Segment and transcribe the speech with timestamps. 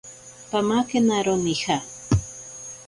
[0.51, 1.77] Pamakenaro nija.